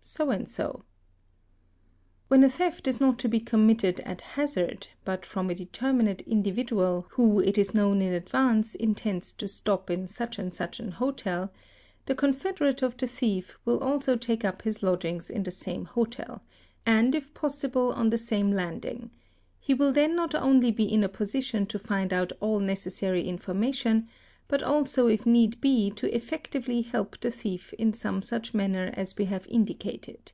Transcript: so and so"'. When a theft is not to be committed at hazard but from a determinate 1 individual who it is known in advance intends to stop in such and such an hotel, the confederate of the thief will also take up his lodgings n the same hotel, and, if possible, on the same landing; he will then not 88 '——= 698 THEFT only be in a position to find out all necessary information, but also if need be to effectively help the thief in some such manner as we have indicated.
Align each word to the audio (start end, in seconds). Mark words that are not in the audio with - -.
so 0.00 0.30
and 0.30 0.48
so"'. 0.48 0.82
When 2.28 2.42
a 2.42 2.48
theft 2.48 2.88
is 2.88 2.98
not 2.98 3.18
to 3.18 3.28
be 3.28 3.40
committed 3.40 4.00
at 4.00 4.22
hazard 4.22 4.86
but 5.04 5.26
from 5.26 5.50
a 5.50 5.54
determinate 5.54 6.22
1 6.26 6.32
individual 6.38 7.06
who 7.10 7.40
it 7.40 7.58
is 7.58 7.74
known 7.74 8.00
in 8.00 8.14
advance 8.14 8.74
intends 8.74 9.34
to 9.34 9.46
stop 9.46 9.90
in 9.90 10.08
such 10.08 10.38
and 10.38 10.54
such 10.54 10.80
an 10.80 10.92
hotel, 10.92 11.52
the 12.06 12.14
confederate 12.14 12.80
of 12.80 12.96
the 12.96 13.06
thief 13.06 13.58
will 13.66 13.80
also 13.80 14.16
take 14.16 14.46
up 14.46 14.62
his 14.62 14.82
lodgings 14.82 15.30
n 15.30 15.42
the 15.42 15.50
same 15.50 15.84
hotel, 15.84 16.42
and, 16.86 17.14
if 17.14 17.34
possible, 17.34 17.92
on 17.92 18.08
the 18.08 18.18
same 18.18 18.50
landing; 18.52 19.10
he 19.60 19.74
will 19.74 19.92
then 19.92 20.16
not 20.16 20.30
88 20.30 20.30
'——= 20.30 20.32
698 20.32 20.40
THEFT 20.40 20.46
only 20.46 20.70
be 20.70 20.94
in 20.94 21.04
a 21.04 21.08
position 21.10 21.66
to 21.66 21.78
find 21.78 22.14
out 22.14 22.32
all 22.40 22.60
necessary 22.60 23.24
information, 23.28 24.08
but 24.50 24.62
also 24.62 25.08
if 25.08 25.26
need 25.26 25.60
be 25.60 25.90
to 25.90 26.08
effectively 26.16 26.80
help 26.80 27.20
the 27.20 27.30
thief 27.30 27.74
in 27.74 27.92
some 27.92 28.22
such 28.22 28.54
manner 28.54 28.90
as 28.94 29.14
we 29.18 29.26
have 29.26 29.46
indicated. 29.46 30.32